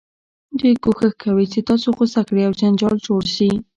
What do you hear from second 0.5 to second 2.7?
دوی کوښښ کوي چې تاسو غوسه کړي او